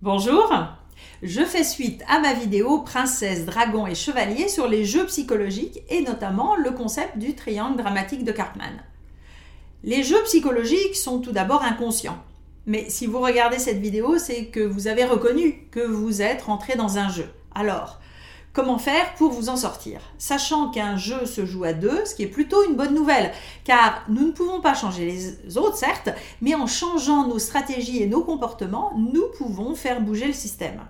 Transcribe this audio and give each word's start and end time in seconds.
Bonjour, 0.00 0.54
je 1.24 1.42
fais 1.42 1.64
suite 1.64 2.04
à 2.06 2.20
ma 2.20 2.32
vidéo 2.32 2.82
Princesse, 2.82 3.44
Dragon 3.44 3.84
et 3.84 3.96
Chevalier 3.96 4.46
sur 4.46 4.68
les 4.68 4.84
jeux 4.84 5.06
psychologiques 5.06 5.80
et 5.88 6.02
notamment 6.02 6.54
le 6.54 6.70
concept 6.70 7.18
du 7.18 7.34
triangle 7.34 7.78
dramatique 7.78 8.22
de 8.22 8.30
Cartman. 8.30 8.80
Les 9.82 10.04
jeux 10.04 10.22
psychologiques 10.22 10.94
sont 10.94 11.18
tout 11.18 11.32
d'abord 11.32 11.64
inconscients. 11.64 12.22
Mais 12.64 12.88
si 12.88 13.08
vous 13.08 13.18
regardez 13.18 13.58
cette 13.58 13.80
vidéo, 13.80 14.18
c'est 14.18 14.44
que 14.44 14.60
vous 14.60 14.86
avez 14.86 15.04
reconnu 15.04 15.66
que 15.72 15.80
vous 15.80 16.22
êtes 16.22 16.42
rentré 16.42 16.76
dans 16.76 16.98
un 16.98 17.08
jeu. 17.08 17.26
Alors, 17.52 17.98
Comment 18.52 18.78
faire 18.78 19.14
pour 19.14 19.30
vous 19.30 19.50
en 19.50 19.56
sortir 19.56 20.00
Sachant 20.18 20.70
qu'un 20.70 20.96
jeu 20.96 21.26
se 21.26 21.44
joue 21.44 21.64
à 21.64 21.72
deux, 21.72 22.04
ce 22.04 22.14
qui 22.14 22.22
est 22.22 22.28
plutôt 22.28 22.64
une 22.68 22.76
bonne 22.76 22.94
nouvelle, 22.94 23.32
car 23.64 24.02
nous 24.08 24.26
ne 24.26 24.32
pouvons 24.32 24.60
pas 24.60 24.74
changer 24.74 25.04
les 25.04 25.58
autres, 25.58 25.76
certes, 25.76 26.08
mais 26.40 26.54
en 26.54 26.66
changeant 26.66 27.26
nos 27.26 27.38
stratégies 27.38 28.02
et 28.02 28.06
nos 28.06 28.22
comportements, 28.22 28.92
nous 28.96 29.26
pouvons 29.36 29.74
faire 29.74 30.00
bouger 30.00 30.26
le 30.26 30.32
système. 30.32 30.80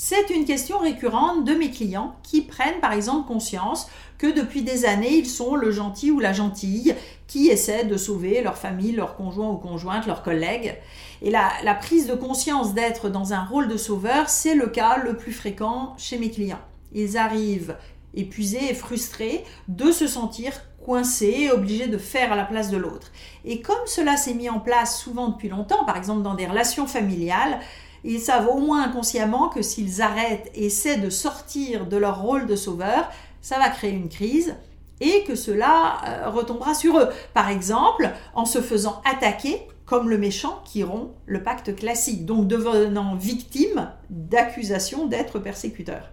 C'est 0.00 0.30
une 0.30 0.44
question 0.44 0.78
récurrente 0.78 1.44
de 1.44 1.54
mes 1.54 1.72
clients 1.72 2.14
qui 2.22 2.42
prennent 2.42 2.78
par 2.78 2.92
exemple 2.92 3.26
conscience 3.26 3.90
que 4.16 4.28
depuis 4.28 4.62
des 4.62 4.84
années, 4.84 5.16
ils 5.16 5.26
sont 5.26 5.56
le 5.56 5.72
gentil 5.72 6.12
ou 6.12 6.20
la 6.20 6.32
gentille 6.32 6.94
qui 7.26 7.48
essaie 7.48 7.84
de 7.84 7.96
sauver 7.96 8.40
leur 8.40 8.56
famille, 8.56 8.92
leur 8.92 9.16
conjoint 9.16 9.48
ou 9.48 9.56
conjointe, 9.56 10.06
leurs 10.06 10.22
collègues. 10.22 10.76
Et 11.20 11.32
la, 11.32 11.74
prise 11.80 12.06
de 12.06 12.14
conscience 12.14 12.74
d'être 12.74 13.08
dans 13.08 13.32
un 13.32 13.42
rôle 13.42 13.66
de 13.66 13.76
sauveur, 13.76 14.28
c'est 14.28 14.54
le 14.54 14.68
cas 14.68 14.98
le 14.98 15.16
plus 15.16 15.32
fréquent 15.32 15.96
chez 15.98 16.16
mes 16.16 16.30
clients. 16.30 16.62
Ils 16.92 17.18
arrivent 17.18 17.76
épuisés 18.14 18.70
et 18.70 18.74
frustrés 18.74 19.42
de 19.66 19.90
se 19.90 20.06
sentir 20.06 20.52
coincés, 20.84 21.50
obligés 21.50 21.88
de 21.88 21.98
faire 21.98 22.32
à 22.32 22.36
la 22.36 22.44
place 22.44 22.70
de 22.70 22.76
l'autre. 22.76 23.10
Et 23.44 23.62
comme 23.62 23.86
cela 23.86 24.16
s'est 24.16 24.34
mis 24.34 24.48
en 24.48 24.60
place 24.60 25.00
souvent 25.00 25.30
depuis 25.30 25.48
longtemps, 25.48 25.84
par 25.84 25.96
exemple 25.96 26.22
dans 26.22 26.34
des 26.34 26.46
relations 26.46 26.86
familiales, 26.86 27.58
ils 28.04 28.20
savent 28.20 28.48
au 28.48 28.58
moins 28.58 28.84
inconsciemment 28.84 29.48
que 29.48 29.62
s'ils 29.62 30.02
arrêtent 30.02 30.50
et 30.54 30.66
essaient 30.66 30.98
de 30.98 31.10
sortir 31.10 31.86
de 31.86 31.96
leur 31.96 32.22
rôle 32.22 32.46
de 32.46 32.56
sauveur, 32.56 33.10
ça 33.40 33.58
va 33.58 33.68
créer 33.68 33.92
une 33.92 34.08
crise 34.08 34.54
et 35.00 35.24
que 35.24 35.34
cela 35.34 35.98
euh, 36.06 36.30
retombera 36.30 36.74
sur 36.74 36.98
eux. 36.98 37.08
Par 37.34 37.48
exemple, 37.48 38.10
en 38.34 38.44
se 38.44 38.60
faisant 38.60 39.00
attaquer 39.04 39.62
comme 39.86 40.10
le 40.10 40.18
méchant 40.18 40.62
qui 40.64 40.82
rompt 40.82 41.14
le 41.24 41.42
pacte 41.42 41.74
classique, 41.74 42.26
donc 42.26 42.46
devenant 42.46 43.16
victime 43.16 43.90
d'accusations 44.10 45.06
d'être 45.06 45.38
persécuteur. 45.38 46.10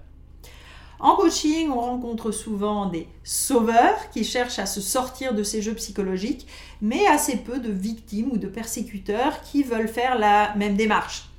En 1.00 1.18
coaching, 1.18 1.70
on 1.70 1.82
rencontre 1.82 2.32
souvent 2.32 2.86
des 2.86 3.10
sauveurs 3.26 4.10
qui 4.14 4.24
cherchent 4.24 4.60
à 4.60 4.66
se 4.66 4.80
sortir 4.80 5.34
de 5.34 5.44
ces 5.44 5.62
jeux 5.62 5.74
psychologiques, 5.74 6.48
mais 6.82 7.06
assez 7.08 7.36
peu 7.36 7.60
de 7.60 7.72
victimes 7.72 8.32
ou 8.32 8.38
de 8.38 8.48
persécuteurs 8.48 9.42
qui 9.42 9.64
veulent 9.64 9.90
faire 9.90 10.18
la 10.18 10.56
même 10.56 10.78
démarche. 10.78 11.30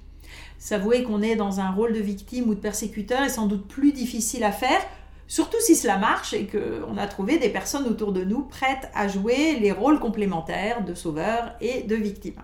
S'avouer 0.67 1.05
qu'on 1.05 1.23
est 1.23 1.37
dans 1.37 1.61
un 1.61 1.71
rôle 1.71 1.93
de 1.93 2.01
victime 2.01 2.49
ou 2.49 2.57
de 2.57 2.61
persécuteur 2.61 3.23
est 3.23 3.29
sans 3.29 3.47
doute 3.47 3.69
plus 3.69 3.93
difficile 3.93 4.43
à 4.43 4.51
faire, 4.51 4.81
surtout 5.29 5.61
si 5.61 5.77
cela 5.77 5.97
marche 5.97 6.35
et 6.35 6.49
qu'on 6.49 6.97
a 6.97 7.07
trouvé 7.07 7.39
des 7.39 7.51
personnes 7.51 7.87
autour 7.87 8.11
de 8.11 8.25
nous 8.25 8.43
prêtes 8.43 8.91
à 8.93 9.07
jouer 9.07 9.61
les 9.61 9.71
rôles 9.71 10.01
complémentaires 10.01 10.85
de 10.85 10.93
sauveur 10.93 11.55
et 11.61 11.85
de 11.85 11.95
victime. 11.95 12.43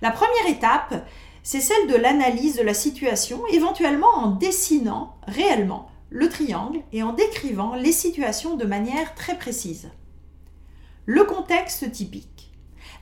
La 0.00 0.12
première 0.12 0.46
étape, 0.48 1.06
c'est 1.42 1.60
celle 1.60 1.88
de 1.88 1.94
l'analyse 1.94 2.56
de 2.56 2.62
la 2.62 2.72
situation, 2.72 3.46
éventuellement 3.48 4.16
en 4.16 4.30
dessinant 4.30 5.14
réellement 5.26 5.90
le 6.08 6.30
triangle 6.30 6.80
et 6.94 7.02
en 7.02 7.12
décrivant 7.12 7.74
les 7.74 7.92
situations 7.92 8.56
de 8.56 8.64
manière 8.64 9.14
très 9.14 9.36
précise. 9.36 9.90
Le 11.04 11.24
contexte 11.24 11.92
typique, 11.92 12.50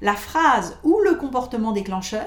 la 0.01 0.15
phrase 0.15 0.77
ou 0.83 0.99
le 1.05 1.15
comportement 1.15 1.71
déclencheur, 1.71 2.27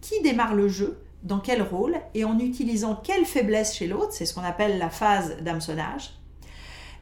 qui 0.00 0.20
démarre 0.22 0.56
le 0.56 0.68
jeu, 0.68 1.03
dans 1.24 1.38
quel 1.38 1.62
rôle 1.62 1.96
et 2.14 2.24
en 2.24 2.38
utilisant 2.38 2.94
quelle 3.02 3.24
faiblesse 3.24 3.74
chez 3.74 3.86
l'autre, 3.86 4.12
c'est 4.12 4.26
ce 4.26 4.34
qu'on 4.34 4.42
appelle 4.42 4.78
la 4.78 4.90
phase 4.90 5.36
d'hameçonnage. 5.40 6.10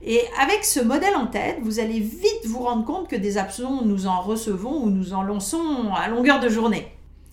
Et 0.05 0.21
avec 0.41 0.65
ce 0.65 0.81
modèle 0.81 1.15
en 1.15 1.27
tête, 1.27 1.59
vous 1.63 1.79
allez 1.79 2.01
vite 2.01 2.47
vous 2.47 2.61
rendre 2.61 2.85
compte 2.85 3.09
que 3.09 3.17
des 3.17 3.39
absents, 3.39 3.83
nous 3.85 4.07
en 4.07 4.21
recevons 4.21 4.83
ou 4.83 4.91
nous 4.91 5.13
en 5.13 5.23
lançons 5.23 5.93
à 5.95 6.09
longueur 6.09 6.41
de 6.41 6.49
journée. 6.49 6.89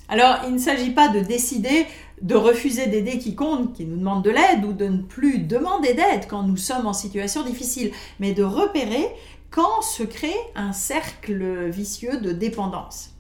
Alors, 0.08 0.40
il 0.48 0.54
ne 0.54 0.60
s'agit 0.60 0.92
pas 0.92 1.08
de 1.08 1.20
décider 1.20 1.86
de 2.22 2.36
refuser 2.36 2.88
d'aider 2.88 3.18
quiconque 3.18 3.74
qui 3.74 3.86
nous 3.86 3.98
demande 3.98 4.24
de 4.24 4.30
l'aide 4.30 4.66
ou 4.66 4.74
de 4.74 4.86
ne 4.86 5.02
plus 5.02 5.40
demander 5.40 5.94
d'aide 5.94 6.28
quand 6.28 6.44
nous 6.44 6.58
sommes 6.58 6.86
en 6.86 6.94
situation 6.94 7.44
difficile, 7.44 7.92
mais 8.20 8.34
de 8.34 8.44
repérer 8.44 9.08
quand 9.52 9.82
se 9.82 10.04
crée 10.04 10.36
un 10.56 10.74
cercle 10.74 11.70
vicieux 11.70 12.20
de 12.20 12.32
dépendance. 12.32 13.12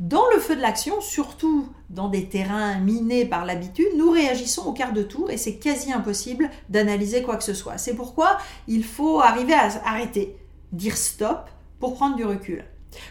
Dans 0.00 0.24
le 0.34 0.40
feu 0.40 0.56
de 0.56 0.62
l'action, 0.62 0.98
surtout 1.02 1.68
dans 1.90 2.08
des 2.08 2.26
terrains 2.26 2.78
minés 2.78 3.26
par 3.26 3.44
l'habitude, 3.44 3.98
nous 3.98 4.10
réagissons 4.10 4.62
au 4.62 4.72
quart 4.72 4.94
de 4.94 5.02
tour 5.02 5.30
et 5.30 5.36
c'est 5.36 5.56
quasi 5.56 5.92
impossible 5.92 6.48
d'analyser 6.70 7.22
quoi 7.22 7.36
que 7.36 7.44
ce 7.44 7.52
soit. 7.52 7.76
C'est 7.76 7.94
pourquoi 7.94 8.38
il 8.66 8.82
faut 8.82 9.20
arriver 9.20 9.52
à 9.52 9.68
arrêter, 9.84 10.38
dire 10.72 10.96
stop 10.96 11.50
pour 11.80 11.96
prendre 11.96 12.16
du 12.16 12.24
recul. 12.24 12.64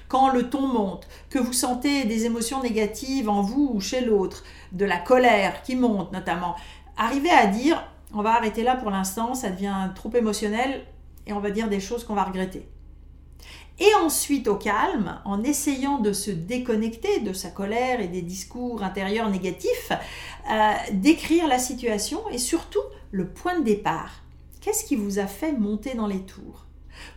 Quand 0.08 0.34
le 0.34 0.50
ton 0.50 0.66
monte, 0.66 1.08
que 1.30 1.38
vous 1.38 1.54
sentez 1.54 2.06
des 2.06 2.26
émotions 2.26 2.64
négatives 2.64 3.30
en 3.30 3.44
vous 3.44 3.70
ou 3.72 3.80
chez 3.80 4.02
l'autre, 4.02 4.44
de 4.72 4.86
la 4.86 4.98
colère 4.98 5.62
qui 5.62 5.76
monte 5.76 6.12
notamment, 6.12 6.56
arrivez 6.98 7.30
à 7.30 7.46
dire 7.46 7.88
on 8.16 8.24
va 8.24 8.32
arrêter 8.32 8.64
là 8.64 8.76
pour 8.76 8.90
l'instant, 8.90 9.36
ça 9.36 9.52
devient 9.52 9.92
trop 9.94 10.12
émotionnel 10.16 10.88
et 11.28 11.34
on 11.34 11.40
va 11.40 11.52
dire 11.52 11.70
des 11.70 11.80
choses 11.80 12.04
qu'on 12.04 12.16
va 12.16 12.24
regretter 12.24 12.68
et 13.80 13.94
ensuite 13.96 14.48
au 14.48 14.56
calme, 14.56 15.20
en 15.26 15.44
essayant 15.44 16.00
de 16.00 16.12
se 16.12 16.32
déconnecter 16.32 17.22
de 17.22 17.34
sa 17.34 17.50
colère 17.50 18.02
et 18.02 18.08
des 18.08 18.22
discours 18.22 18.84
intérieurs 18.84 19.30
négatifs, 19.30 19.92
euh, 20.52 20.72
d'écrire 20.94 21.48
la 21.48 21.60
situation 21.60 22.22
et 22.32 22.38
surtout 22.38 22.80
le 23.12 23.28
point 23.28 23.60
de 23.60 23.64
départ. 23.64 24.24
Qu'est-ce 24.62 24.84
qui 24.84 24.96
vous 24.96 25.20
a 25.20 25.28
fait 25.28 25.54
monter 25.54 25.96
dans 25.96 26.08
les 26.08 26.22
tours? 26.22 26.66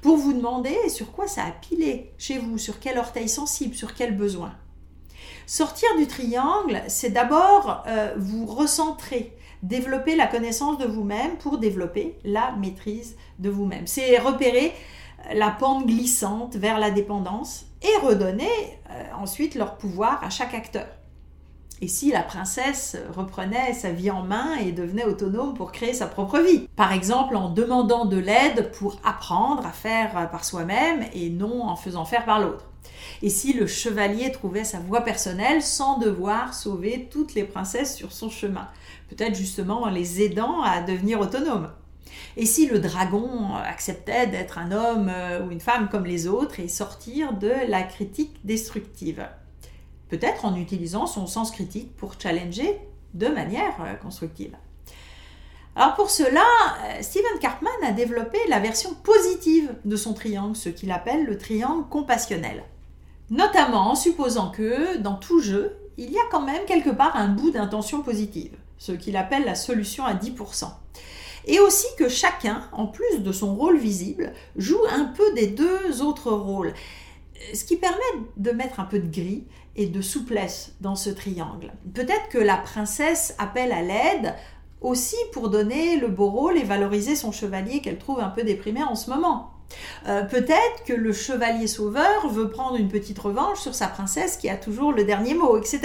Pour 0.01 0.17
vous 0.17 0.33
demander 0.33 0.77
sur 0.89 1.11
quoi 1.11 1.27
ça 1.27 1.43
a 1.45 1.51
pilé 1.51 2.13
chez 2.19 2.39
vous, 2.39 2.59
sur 2.59 2.79
quel 2.79 2.99
orteil 2.99 3.29
sensible, 3.29 3.75
sur 3.75 3.95
quel 3.95 4.17
besoin? 4.17 4.53
Sortir 5.47 5.89
du 5.99 6.07
triangle, 6.07 6.83
c'est 6.87 7.11
d'abord 7.11 7.83
euh, 7.89 8.15
vous 8.17 8.47
recentrer, 8.47 9.37
développer 9.65 10.15
la 10.15 10.29
connaissance 10.29 10.79
de 10.79 10.87
vous-même 10.87 11.37
pour 11.39 11.59
développer 11.59 12.17
la 12.25 12.53
maîtrise 12.53 13.17
de 13.41 13.51
vous-même. 13.51 13.87
C'est 13.89 14.19
repérer 14.19 14.73
la 15.35 15.51
pente 15.51 15.87
glissante 15.87 16.57
vers 16.57 16.79
la 16.79 16.91
dépendance 16.91 17.67
et 17.83 18.07
redonner 18.07 18.51
euh, 18.91 19.03
ensuite 19.19 19.55
leur 19.55 19.77
pouvoir 19.77 20.23
à 20.25 20.31
chaque 20.31 20.55
acteur. 20.55 20.87
Et 21.81 21.89
si 21.89 22.13
la 22.13 22.23
princesse 22.23 22.97
reprenait 23.13 23.73
sa 23.73 23.91
vie 23.91 24.13
en 24.13 24.23
main 24.23 24.55
et 24.55 24.71
devenait 24.71 25.05
autonome 25.05 25.55
pour 25.55 25.73
créer 25.73 25.95
sa 25.95 26.07
propre 26.07 26.39
vie 26.39 26.69
Par 26.77 26.93
exemple 26.93 27.35
en 27.35 27.51
demandant 27.51 28.05
de 28.05 28.19
l'aide 28.19 28.71
pour 28.79 29.01
apprendre 29.05 29.67
à 29.67 29.73
faire 29.73 30.31
par 30.31 30.45
soi-même 30.45 31.05
et 31.13 31.29
non 31.29 31.65
en 31.65 31.75
faisant 31.75 32.05
faire 32.05 32.25
par 32.25 32.39
l'autre. 32.39 32.67
Et 33.21 33.31
si 33.31 33.53
le 33.53 33.67
chevalier 33.67 34.31
trouvait 34.31 34.63
sa 34.63 34.79
voie 34.79 35.01
personnelle 35.01 35.61
sans 35.61 35.99
devoir 35.99 36.55
sauver 36.55 37.09
toutes 37.11 37.35
les 37.35 37.45
princesses 37.45 37.97
sur 37.97 38.13
son 38.13 38.31
chemin 38.31 38.69
Peut-être 39.09 39.35
justement 39.35 39.83
en 39.83 39.91
les 39.91 40.23
aidant 40.23 40.63
à 40.63 40.81
devenir 40.81 41.21
autonomes. 41.21 41.71
Et 42.37 42.47
si 42.47 42.67
le 42.67 42.79
dragon 42.79 43.55
acceptait 43.55 44.27
d'être 44.27 44.59
un 44.59 44.73
homme 44.73 45.11
euh, 45.13 45.45
ou 45.45 45.51
une 45.51 45.61
femme 45.61 45.89
comme 45.91 46.07
les 46.07 46.27
autres 46.27 46.61
et 46.61 46.69
sortir 46.69 47.35
de 47.35 47.53
la 47.69 47.83
critique 47.83 48.39
destructive? 48.45 49.27
Peut-être 50.09 50.45
en 50.45 50.57
utilisant 50.57 51.07
son 51.07 51.27
sens 51.27 51.51
critique 51.51 51.97
pour 51.97 52.15
challenger 52.19 52.79
de 53.15 53.29
manière 53.29 53.75
euh, 53.81 53.95
constructive. 53.95 54.57
Alors 55.75 55.95
pour 55.95 56.11
cela, 56.11 56.45
euh, 56.85 57.03
Steven 57.03 57.39
Karpman 57.41 57.71
a 57.87 57.93
développé 57.93 58.39
la 58.49 58.61
version 58.61 58.95
positive 58.95 59.75
de 59.85 59.97
son 59.97 60.13
triangle, 60.13 60.57
ce 60.57 60.69
qu'il 60.69 60.93
appelle 60.93 61.25
le 61.25 61.39
triangle 61.39 61.89
compassionnel. 61.89 62.65
Notamment 63.31 63.91
en 63.91 63.95
supposant 63.95 64.51
que 64.51 64.99
dans 64.99 65.15
tout 65.15 65.41
jeu, 65.41 65.77
il 65.97 66.11
y 66.11 66.19
a 66.19 66.23
quand 66.31 66.43
même 66.43 66.65
quelque 66.67 66.91
part 66.91 67.17
un 67.17 67.29
bout 67.29 67.51
d'intention 67.51 68.03
positive, 68.03 68.55
ce 68.79 68.93
qu'il 68.93 69.17
appelle 69.17 69.45
la 69.45 69.55
solution 69.55 70.05
à 70.05 70.15
10% 70.15 70.67
et 71.47 71.61
aussi 71.61 71.87
que 71.99 72.09
chacun, 72.09 72.69
en 72.73 72.87
plus 72.87 73.21
de 73.21 73.33
son 73.33 73.55
rôle 73.55 73.79
visible, 73.79 74.33
joue 74.57 74.81
un 74.91 75.07
peu 75.07 75.33
des 75.35 75.49
deux 75.49 76.03
autres 76.03 76.31
rôles, 76.31 76.75
ce 77.55 77.65
qui 77.65 77.77
permet 77.77 77.99
de 78.37 78.51
mettre 78.53 78.81
un 78.81 78.85
peu 78.85 78.99
de 78.99 79.11
gris 79.11 79.45
et 79.77 79.87
de 79.87 80.03
souplesse 80.03 80.75
dans 80.81 80.97
ce 80.97 81.11
triangle. 81.11 81.73
Peut-être 81.95 82.29
que 82.31 82.39
la 82.39 82.57
princesse 82.57 83.35
appelle 83.39 83.73
à 83.73 83.83
l'aide 83.83 84.35
aussi 84.81 85.17
pour 85.33 85.49
donner 85.49 85.97
le 85.97 86.09
beau 86.09 86.29
rôle 86.29 86.59
et 86.59 86.65
valoriser 86.65 87.17
son 87.17 87.33
chevalier 87.33 87.81
qu'elle 87.81 87.99
trouve 87.99 88.21
un 88.21 88.29
peu 88.29 88.43
déprimé 88.43 88.83
en 88.83 88.95
ce 88.95 89.11
moment. 89.11 89.51
Euh, 90.07 90.23
peut-être 90.23 90.85
que 90.87 90.93
le 90.93 91.13
chevalier 91.13 91.67
sauveur 91.67 92.29
veut 92.29 92.51
prendre 92.51 92.77
une 92.77 92.89
petite 92.89 93.19
revanche 93.19 93.61
sur 93.61 93.75
sa 93.75 93.87
princesse 93.87 94.37
qui 94.37 94.51
a 94.51 94.57
toujours 94.57 94.93
le 94.93 95.05
dernier 95.05 95.35
mot, 95.35 95.57
etc. 95.57 95.81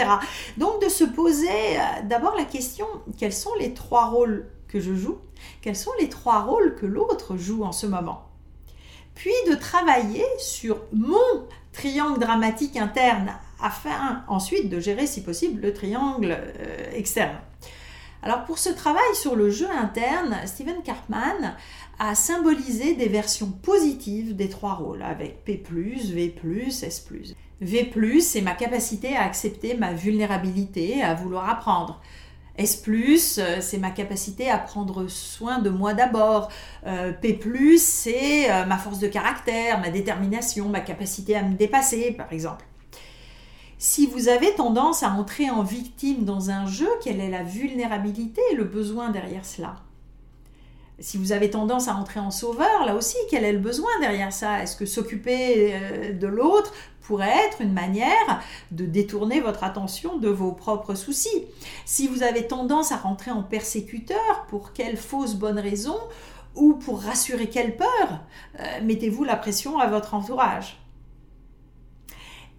Donc 0.57 0.81
de 0.83 0.89
se 0.89 1.06
poser 1.06 1.48
euh, 1.48 2.01
d'abord 2.04 2.36
la 2.36 2.44
question, 2.44 2.86
quels 3.18 3.33
sont 3.33 3.54
les 3.59 3.74
trois 3.74 4.07
rôles 4.07 4.48
que 4.68 4.80
je 4.80 4.94
joue, 4.94 5.18
quels 5.62 5.75
sont 5.75 5.92
les 6.00 6.10
trois 6.10 6.44
rôles 6.44 6.75
que 6.75 6.86
l'autre 6.86 7.38
joue 7.38 7.64
en 7.64 7.72
ce 7.72 7.86
moment. 7.86 8.25
Puis 9.16 9.31
de 9.50 9.56
travailler 9.56 10.25
sur 10.40 10.80
mon 10.94 11.48
triangle 11.74 12.19
dramatique 12.19 12.78
interne 12.78 13.34
afin 13.62 14.24
ensuite 14.28 14.69
de 14.69 14.80
gérer 14.80 15.08
si 15.08 15.24
possible 15.24 15.62
le 15.62 15.74
triangle 15.74 16.38
euh, 16.40 16.92
externe. 16.94 17.38
Alors 18.22 18.46
pour 18.46 18.58
ce 18.58 18.69
travail 18.69 19.16
sur 19.16 19.36
le 19.36 19.50
jeu 19.50 19.69
interne, 19.69 20.36
Steven 20.46 20.81
Karpman 20.84 21.56
a 22.00 22.16
symbolisé 22.16 22.96
des 22.96 23.08
versions 23.08 23.52
positives 23.52 24.36
des 24.36 24.50
trois 24.50 24.74
rôles 24.74 25.02
avec 25.02 25.44
P+, 25.44 25.64
V+, 25.72 26.36
S+. 26.69 27.08
V+, 27.62 28.22
c'est 28.22 28.42
ma 28.42 28.54
capacité 28.54 29.16
à 29.16 29.24
accepter 29.24 29.75
ma 29.75 29.94
vulnérabilité, 29.94 31.02
à 31.02 31.16
vouloir 31.16 31.50
apprendre. 31.50 32.02
S+, 32.57 32.83
euh, 32.88 33.57
c'est 33.62 33.77
ma 33.77 33.92
capacité 33.92 34.50
à 34.50 34.57
prendre 34.57 35.07
soin 35.07 35.59
de 35.59 35.69
moi 35.69 35.94
d'abord. 35.94 36.50
Euh, 36.86 37.12
P+, 37.13 37.39
c'est 37.77 38.51
euh, 38.51 38.65
ma 38.65 38.77
force 38.77 39.00
de 39.00 39.07
caractère, 39.07 39.80
ma 39.80 39.89
détermination, 39.89 40.69
ma 40.69 40.80
capacité 40.80 41.36
à 41.36 41.44
me 41.44 41.56
dépasser, 41.56 42.12
par 42.12 42.31
exemple. 42.33 42.65
Si 43.77 44.07
vous 44.07 44.27
avez 44.27 44.56
tendance 44.56 45.04
à 45.04 45.12
entrer 45.12 45.51
en 45.51 45.62
victime 45.62 46.25
dans 46.25 46.50
un 46.50 46.65
jeu, 46.65 46.89
quelle 47.04 47.19
est 47.19 47.30
la 47.30 47.44
vulnérabilité 47.44 48.42
et 48.51 48.56
le 48.56 48.63
besoin 48.63 49.09
derrière 49.09 49.45
cela? 49.45 49.75
Si 51.00 51.18
vous 51.18 51.32
avez 51.32 51.50
tendance 51.50 51.88
à 51.88 51.96
entrer 51.96 52.20
en 52.20 52.32
sauveur, 52.32 52.86
là 52.86 52.96
aussi, 52.96 53.18
quel 53.30 53.44
est 53.44 53.54
le 53.54 53.60
besoin 53.60 53.90
derrière 54.02 54.34
ça? 54.34 54.64
Est-ce 54.64 54.76
que 54.76 54.86
s'occuper 54.86 56.12
de 56.14 56.28
l'autre 56.28 56.74
pourrait 57.02 57.46
être 57.48 57.62
une 57.62 57.74
manière 57.74 58.42
de 58.72 58.86
détourner 58.86 59.40
votre 59.40 59.64
attention 59.64 60.18
de 60.18 60.30
vos 60.30 60.52
propres 60.52 60.96
soucis? 60.96 61.46
Si 61.86 62.08
vous 62.08 62.24
avez 62.24 62.48
tendance 62.48 62.92
à 62.92 62.98
rentrer 62.98 63.32
en 63.32 63.44
persécuteur, 63.44 64.46
pour 64.50 64.74
quelle 64.74 64.98
fausse 64.98 65.36
bonne 65.36 65.60
raison 65.60 65.98
ou 66.56 66.74
pour 66.74 67.02
rassurer 67.02 67.48
quelle 67.48 67.78
peur, 67.78 68.24
euh, 68.60 68.64
mettez-vous 68.84 69.24
la 69.24 69.36
pression 69.36 69.78
à 69.78 69.88
votre 69.88 70.16
entourage? 70.16 70.80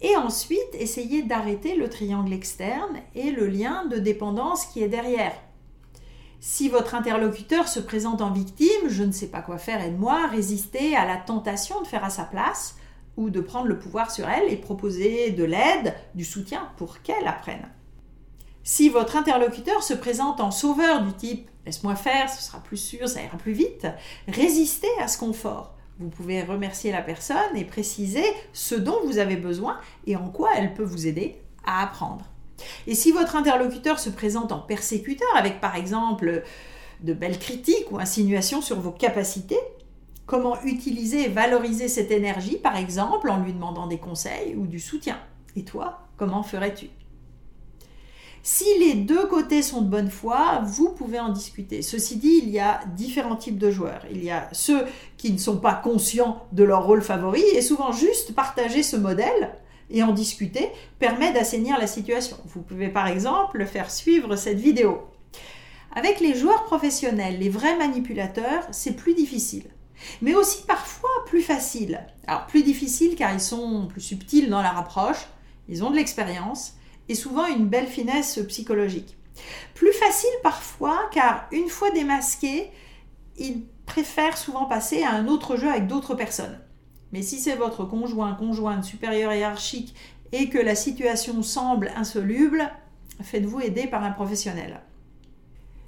Et 0.01 0.15
ensuite, 0.15 0.73
essayez 0.73 1.23
d'arrêter 1.23 1.75
le 1.75 1.89
triangle 1.89 2.31
externe 2.31 3.01
et 3.15 3.31
le 3.31 3.47
lien 3.47 3.85
de 3.85 3.97
dépendance 3.97 4.65
qui 4.65 4.81
est 4.81 4.87
derrière. 4.87 5.33
Si 6.41 6.69
votre 6.69 6.95
interlocuteur 6.95 7.67
se 7.67 7.81
présente 7.81 8.21
en 8.21 8.31
victime, 8.31 8.87
je 8.87 9.03
ne 9.03 9.11
sais 9.11 9.27
pas 9.27 9.41
quoi 9.41 9.57
faire, 9.57 9.81
aide-moi, 9.81 10.27
résistez 10.27 10.95
à 10.95 11.05
la 11.05 11.17
tentation 11.17 11.81
de 11.81 11.87
faire 11.87 12.05
à 12.05 12.09
sa 12.09 12.23
place 12.23 12.77
ou 13.17 13.29
de 13.29 13.41
prendre 13.41 13.67
le 13.67 13.77
pouvoir 13.77 14.09
sur 14.09 14.27
elle 14.29 14.51
et 14.51 14.55
proposer 14.55 15.31
de 15.31 15.43
l'aide, 15.43 15.93
du 16.15 16.23
soutien 16.23 16.69
pour 16.77 17.01
qu'elle 17.01 17.27
apprenne. 17.27 17.67
Si 18.63 18.87
votre 18.87 19.17
interlocuteur 19.17 19.83
se 19.83 19.93
présente 19.93 20.39
en 20.39 20.51
sauveur 20.51 21.03
du 21.03 21.11
type 21.13 21.49
laisse-moi 21.65 21.95
faire, 21.95 22.29
ce 22.29 22.41
sera 22.41 22.59
plus 22.59 22.77
sûr, 22.77 23.09
ça 23.09 23.21
ira 23.21 23.37
plus 23.37 23.51
vite, 23.51 23.87
résistez 24.27 24.87
à 25.01 25.09
ce 25.09 25.17
confort. 25.17 25.75
Vous 25.99 26.07
pouvez 26.07 26.41
remercier 26.41 26.93
la 26.93 27.01
personne 27.01 27.55
et 27.55 27.65
préciser 27.65 28.23
ce 28.53 28.75
dont 28.75 29.01
vous 29.05 29.17
avez 29.17 29.35
besoin 29.35 29.77
et 30.07 30.15
en 30.15 30.29
quoi 30.29 30.51
elle 30.55 30.73
peut 30.73 30.83
vous 30.83 31.05
aider 31.05 31.41
à 31.65 31.83
apprendre. 31.83 32.25
Et 32.87 32.95
si 32.95 33.11
votre 33.11 33.35
interlocuteur 33.35 33.99
se 33.99 34.09
présente 34.09 34.51
en 34.51 34.59
persécuteur 34.59 35.29
avec 35.35 35.61
par 35.61 35.75
exemple 35.75 36.43
de 37.01 37.13
belles 37.13 37.39
critiques 37.39 37.91
ou 37.91 37.99
insinuations 37.99 38.61
sur 38.61 38.79
vos 38.79 38.91
capacités, 38.91 39.59
Comment 40.29 40.61
utiliser 40.61 41.25
et 41.25 41.27
valoriser 41.27 41.87
cette 41.87 42.11
énergie, 42.11 42.57
par 42.57 42.77
exemple, 42.77 43.31
en 43.31 43.39
lui 43.39 43.51
demandant 43.51 43.87
des 43.87 43.97
conseils 43.97 44.55
ou 44.55 44.67
du 44.67 44.79
soutien? 44.79 45.17
Et 45.55 45.63
toi, 45.63 46.01
comment 46.17 46.43
ferais-tu? 46.43 46.91
Si 48.43 48.65
les 48.79 48.93
deux 48.93 49.25
côtés 49.25 49.63
sont 49.63 49.81
de 49.81 49.89
bonne 49.89 50.11
foi, 50.11 50.61
vous 50.63 50.89
pouvez 50.89 51.19
en 51.19 51.29
discuter. 51.29 51.81
Ceci 51.81 52.17
dit, 52.17 52.41
il 52.43 52.49
y 52.49 52.59
a 52.59 52.81
différents 52.95 53.37
types 53.37 53.57
de 53.57 53.71
joueurs. 53.71 54.05
Il 54.11 54.23
y 54.23 54.29
a 54.29 54.47
ceux 54.51 54.85
qui 55.17 55.31
ne 55.31 55.39
sont 55.39 55.57
pas 55.57 55.73
conscients 55.73 56.45
de 56.51 56.63
leur 56.63 56.85
rôle 56.85 57.01
favori 57.01 57.41
et 57.55 57.63
souvent 57.63 57.91
juste 57.91 58.35
partager 58.35 58.83
ce 58.83 58.97
modèle 58.97 59.55
et 59.89 60.03
en 60.03 60.11
discuter 60.11 60.69
permet 60.99 61.33
d'assainir 61.33 61.77
la 61.77 61.87
situation. 61.87 62.37
Vous 62.45 62.61
pouvez 62.61 62.89
par 62.89 63.07
exemple 63.07 63.65
faire 63.65 63.91
suivre 63.91 64.35
cette 64.35 64.59
vidéo. 64.59 65.01
Avec 65.95 66.19
les 66.19 66.35
joueurs 66.35 66.65
professionnels, 66.65 67.39
les 67.39 67.49
vrais 67.49 67.77
manipulateurs, 67.77 68.67
c'est 68.71 68.95
plus 68.95 69.15
difficile 69.15 69.65
mais 70.21 70.35
aussi 70.35 70.63
parfois 70.63 71.09
plus 71.25 71.41
facile. 71.41 72.05
Alors 72.27 72.45
plus 72.47 72.63
difficile 72.63 73.15
car 73.15 73.33
ils 73.33 73.39
sont 73.39 73.87
plus 73.87 74.01
subtils 74.01 74.49
dans 74.49 74.61
leur 74.61 74.77
approche, 74.77 75.27
ils 75.67 75.83
ont 75.83 75.91
de 75.91 75.95
l'expérience 75.95 76.73
et 77.07 77.15
souvent 77.15 77.47
une 77.47 77.67
belle 77.67 77.87
finesse 77.87 78.39
psychologique. 78.47 79.17
Plus 79.73 79.93
facile 79.93 80.29
parfois 80.43 81.09
car 81.11 81.47
une 81.51 81.69
fois 81.69 81.91
démasqués, 81.91 82.71
ils 83.37 83.65
préfèrent 83.85 84.37
souvent 84.37 84.65
passer 84.65 85.03
à 85.03 85.11
un 85.11 85.27
autre 85.27 85.55
jeu 85.55 85.69
avec 85.69 85.87
d'autres 85.87 86.15
personnes. 86.15 86.59
Mais 87.11 87.21
si 87.21 87.39
c'est 87.39 87.55
votre 87.55 87.85
conjoint, 87.85 88.33
conjointe, 88.33 88.83
supérieur 88.83 89.33
hiérarchique 89.33 89.95
et 90.31 90.49
que 90.49 90.59
la 90.59 90.75
situation 90.75 91.41
semble 91.41 91.91
insoluble, 91.95 92.69
faites-vous 93.21 93.61
aider 93.61 93.87
par 93.87 94.03
un 94.03 94.11
professionnel. 94.11 94.81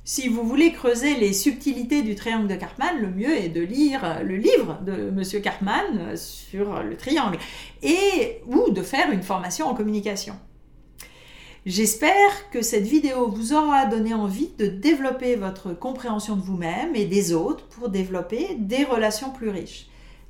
Si 0.04 0.28
vous 0.28 0.44
voulez 0.44 0.72
creuser 0.74 1.16
les 1.16 1.32
subtilités 1.32 2.02
du 2.02 2.16
triangle 2.16 2.48
de 2.48 2.56
Karpman, 2.56 3.00
le 3.00 3.12
mieux 3.12 3.36
est 3.38 3.50
de 3.50 3.62
lire 3.62 4.24
le 4.24 4.36
livre 4.36 4.80
de 4.84 5.10
M. 5.10 5.42
Karpman 5.44 6.18
sur 6.18 6.82
le 6.82 6.98
triangle 6.98 7.38
et 7.84 8.42
ou 8.48 8.72
de 8.72 8.82
faire 8.82 9.12
une 9.12 9.22
formation 9.22 9.68
en 9.68 9.76
communication. 9.76 10.34
J'espère 11.68 12.50
que 12.50 12.64
cette 12.64 12.88
vidéo 12.88 13.30
vous 13.30 13.54
aura 13.54 13.86
donné 13.86 14.16
envie 14.16 14.50
de 14.58 14.66
développer 14.66 15.36
votre 15.36 15.74
compréhension 15.74 16.36
de 16.36 16.42
vous-même 16.42 16.96
et 16.96 17.06
des 17.06 17.34
autres 17.34 17.68
pour 17.68 17.90
développer 17.90 18.56
des 18.58 18.84
relations 18.84 19.30
plus 19.30 19.50
riches. 19.50 19.88